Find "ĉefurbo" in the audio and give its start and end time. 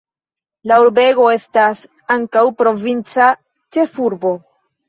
3.79-4.35